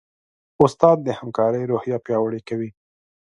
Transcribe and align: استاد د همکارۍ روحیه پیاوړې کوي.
استاد 0.63 0.97
د 1.03 1.07
همکارۍ 1.19 1.63
روحیه 1.71 1.97
پیاوړې 2.05 2.41
کوي. 2.49 2.69